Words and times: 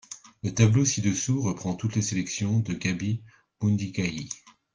Le 0.41 0.51
tableau 0.51 0.83
ci-dessous 0.83 1.43
reprend 1.43 1.75
toutes 1.75 1.93
les 1.95 2.01
sélections 2.01 2.57
de 2.61 2.73
Gaby 2.73 3.21
Mudingayi. 3.61 4.29